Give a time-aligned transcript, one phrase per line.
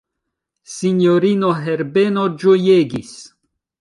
[0.75, 3.13] Sinjorino Herbeno ĝojegis.